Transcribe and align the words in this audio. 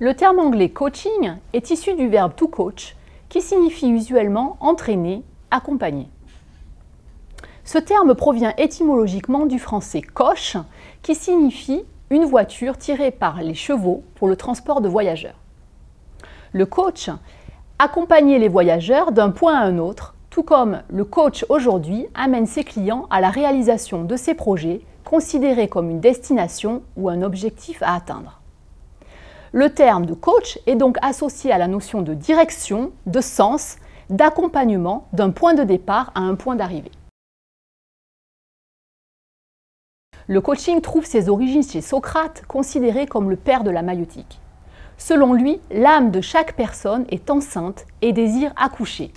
Le 0.00 0.14
terme 0.14 0.38
anglais 0.38 0.68
coaching 0.68 1.34
est 1.52 1.70
issu 1.70 1.94
du 1.94 2.06
verbe 2.06 2.32
to 2.36 2.46
coach, 2.46 2.94
qui 3.28 3.42
signifie 3.42 3.90
usuellement 3.90 4.56
entraîner, 4.60 5.24
accompagner. 5.50 6.08
Ce 7.64 7.78
terme 7.78 8.14
provient 8.14 8.54
étymologiquement 8.58 9.44
du 9.44 9.58
français 9.58 10.00
coche, 10.00 10.56
qui 11.02 11.16
signifie 11.16 11.82
une 12.10 12.26
voiture 12.26 12.78
tirée 12.78 13.10
par 13.10 13.42
les 13.42 13.54
chevaux 13.54 14.04
pour 14.14 14.28
le 14.28 14.36
transport 14.36 14.80
de 14.80 14.88
voyageurs. 14.88 15.40
Le 16.52 16.64
coach 16.64 17.10
accompagnait 17.80 18.38
les 18.38 18.48
voyageurs 18.48 19.10
d'un 19.10 19.30
point 19.30 19.56
à 19.56 19.64
un 19.64 19.78
autre, 19.78 20.14
tout 20.30 20.44
comme 20.44 20.80
le 20.90 21.04
coach 21.04 21.44
aujourd'hui 21.48 22.06
amène 22.14 22.46
ses 22.46 22.62
clients 22.62 23.08
à 23.10 23.20
la 23.20 23.30
réalisation 23.30 24.04
de 24.04 24.14
ses 24.14 24.34
projets 24.34 24.80
considérés 25.04 25.66
comme 25.66 25.90
une 25.90 26.00
destination 26.00 26.82
ou 26.96 27.08
un 27.08 27.22
objectif 27.22 27.82
à 27.82 27.96
atteindre. 27.96 28.38
Le 29.52 29.70
terme 29.70 30.04
de 30.04 30.12
coach 30.12 30.58
est 30.66 30.74
donc 30.74 30.98
associé 31.00 31.52
à 31.52 31.58
la 31.58 31.68
notion 31.68 32.02
de 32.02 32.12
direction, 32.12 32.92
de 33.06 33.20
sens, 33.20 33.76
d'accompagnement 34.10 35.08
d'un 35.12 35.30
point 35.30 35.54
de 35.54 35.62
départ 35.62 36.12
à 36.14 36.20
un 36.20 36.34
point 36.34 36.54
d'arrivée. 36.54 36.90
Le 40.26 40.42
coaching 40.42 40.82
trouve 40.82 41.06
ses 41.06 41.30
origines 41.30 41.62
chez 41.62 41.80
Socrate, 41.80 42.44
considéré 42.46 43.06
comme 43.06 43.30
le 43.30 43.36
père 43.36 43.64
de 43.64 43.70
la 43.70 43.80
maïotique. 43.80 44.38
Selon 44.98 45.32
lui, 45.32 45.60
l'âme 45.70 46.10
de 46.10 46.20
chaque 46.20 46.54
personne 46.54 47.06
est 47.08 47.30
enceinte 47.30 47.86
et 48.02 48.12
désire 48.12 48.52
accoucher. 48.56 49.12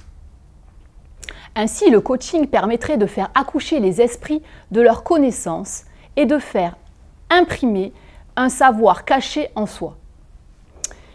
Ainsi, 1.55 1.89
le 1.89 1.99
coaching 1.99 2.47
permettrait 2.47 2.97
de 2.97 3.05
faire 3.05 3.29
accoucher 3.35 3.81
les 3.81 3.99
esprits 3.99 4.41
de 4.71 4.79
leurs 4.79 5.03
connaissances 5.03 5.83
et 6.15 6.25
de 6.25 6.37
faire 6.37 6.77
imprimer 7.29 7.91
un 8.37 8.47
savoir 8.47 9.03
caché 9.03 9.49
en 9.55 9.65
soi. 9.65 9.97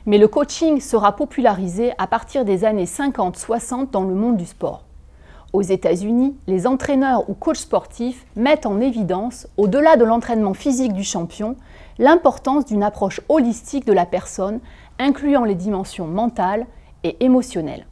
Mais 0.08 0.18
le 0.18 0.28
coaching 0.28 0.80
sera 0.80 1.16
popularisé 1.16 1.92
à 1.98 2.06
partir 2.06 2.44
des 2.44 2.64
années 2.64 2.84
50-60 2.84 3.90
dans 3.90 4.04
le 4.04 4.14
monde 4.14 4.36
du 4.36 4.46
sport. 4.46 4.84
Aux 5.52 5.62
États-Unis, 5.62 6.36
les 6.46 6.68
entraîneurs 6.68 7.28
ou 7.28 7.34
coachs 7.34 7.56
sportifs 7.56 8.24
mettent 8.36 8.66
en 8.66 8.80
évidence, 8.80 9.48
au-delà 9.56 9.96
de 9.96 10.04
l'entraînement 10.04 10.54
physique 10.54 10.92
du 10.92 11.02
champion, 11.02 11.56
l'importance 11.98 12.66
d'une 12.66 12.84
approche 12.84 13.20
holistique 13.28 13.84
de 13.84 13.92
la 13.92 14.06
personne, 14.06 14.60
incluant 15.00 15.42
les 15.42 15.56
dimensions 15.56 16.06
mentales 16.06 16.66
et 17.02 17.16
émotionnelles. 17.24 17.86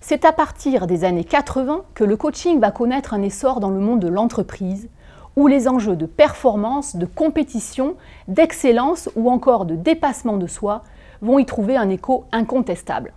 C'est 0.00 0.24
à 0.24 0.32
partir 0.32 0.88
des 0.88 1.04
années 1.04 1.24
80 1.24 1.82
que 1.94 2.02
le 2.02 2.16
coaching 2.16 2.58
va 2.58 2.72
connaître 2.72 3.14
un 3.14 3.22
essor 3.22 3.60
dans 3.60 3.70
le 3.70 3.78
monde 3.78 4.00
de 4.00 4.08
l'entreprise, 4.08 4.88
où 5.36 5.46
les 5.46 5.68
enjeux 5.68 5.96
de 5.96 6.06
performance, 6.06 6.96
de 6.96 7.06
compétition, 7.06 7.94
d'excellence 8.26 9.08
ou 9.14 9.30
encore 9.30 9.66
de 9.66 9.76
dépassement 9.76 10.36
de 10.36 10.48
soi 10.48 10.82
vont 11.20 11.38
y 11.38 11.46
trouver 11.46 11.76
un 11.76 11.90
écho 11.90 12.24
incontestable. 12.32 13.14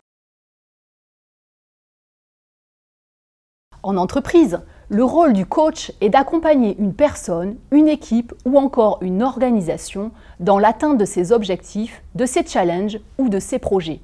En 3.82 3.96
entreprise, 3.96 4.60
le 4.90 5.04
rôle 5.04 5.34
du 5.34 5.46
coach 5.46 5.94
est 6.02 6.10
d'accompagner 6.10 6.76
une 6.80 6.94
personne, 6.94 7.56
une 7.72 7.88
équipe 7.88 8.34
ou 8.44 8.58
encore 8.58 8.98
une 9.02 9.24
organisation 9.24 10.12
dans 10.40 10.60
l'atteinte 10.60 10.98
de 10.98 11.06
ses 11.06 11.32
objectifs, 11.32 12.04
de 12.16 12.26
ses 12.26 12.46
challenges 12.46 13.00
ou 13.18 13.30
de 13.30 13.40
ses 13.40 13.60
projets. 13.60 14.02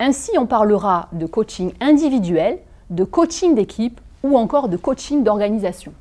Ainsi, 0.00 0.32
on 0.36 0.46
parlera 0.46 1.08
de 1.12 1.24
coaching 1.24 1.72
individuel, 1.80 2.58
de 2.90 3.04
coaching 3.04 3.54
d'équipe 3.54 4.00
ou 4.22 4.36
encore 4.36 4.68
de 4.68 4.76
coaching 4.76 5.22
d'organisation. 5.22 5.94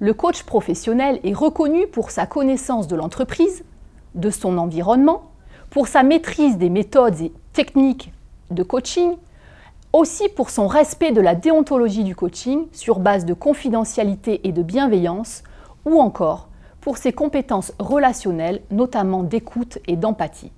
Le 0.00 0.12
coach 0.12 0.42
professionnel 0.42 1.20
est 1.24 1.32
reconnu 1.32 1.86
pour 1.86 2.10
sa 2.10 2.26
connaissance 2.26 2.88
de 2.88 2.96
l'entreprise, 2.96 3.64
de 4.14 4.30
son 4.30 4.58
environnement, 4.58 5.30
pour 5.70 5.88
sa 5.88 6.02
maîtrise 6.02 6.58
des 6.58 6.70
méthodes 6.70 7.20
et 7.20 7.32
techniques 7.52 8.12
de 8.50 8.62
coaching, 8.62 9.16
aussi 9.92 10.28
pour 10.28 10.50
son 10.50 10.66
respect 10.66 11.12
de 11.12 11.20
la 11.20 11.34
déontologie 11.34 12.04
du 12.04 12.14
coaching 12.14 12.66
sur 12.72 12.98
base 12.98 13.24
de 13.24 13.34
confidentialité 13.34 14.46
et 14.46 14.52
de 14.52 14.62
bienveillance, 14.62 15.42
ou 15.84 16.00
encore 16.00 16.48
pour 16.80 16.98
ses 16.98 17.12
compétences 17.12 17.72
relationnelles, 17.78 18.62
notamment 18.70 19.22
d'écoute 19.22 19.78
et 19.86 19.96
d'empathie. 19.96 20.52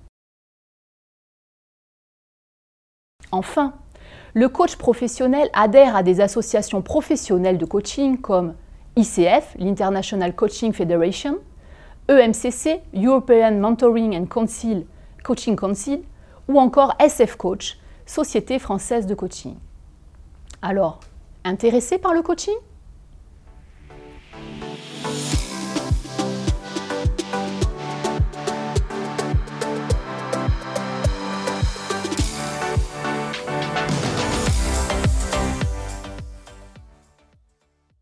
Enfin, 3.31 3.73
le 4.33 4.49
coach 4.49 4.75
professionnel 4.75 5.49
adhère 5.53 5.95
à 5.95 6.03
des 6.03 6.21
associations 6.21 6.81
professionnelles 6.81 7.57
de 7.57 7.65
coaching 7.65 8.17
comme 8.17 8.53
ICF, 8.95 9.55
l'International 9.57 10.35
Coaching 10.35 10.73
Federation, 10.73 11.37
EMCC, 12.09 12.81
European 12.93 13.59
Mentoring 13.59 14.15
and 14.15 14.25
Council 14.25 14.85
Coaching 15.29 15.55
Council, 15.55 16.01
ou 16.47 16.59
encore 16.59 16.95
SF 16.97 17.35
Coach, 17.35 17.77
Société 18.07 18.57
française 18.57 19.05
de 19.05 19.13
coaching. 19.13 19.53
Alors, 20.63 21.01
intéressé 21.43 21.99
par 21.99 22.15
le 22.15 22.23
coaching? 22.23 22.55